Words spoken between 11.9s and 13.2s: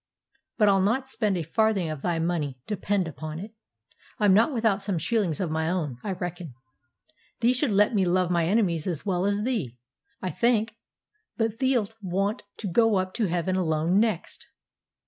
want to go up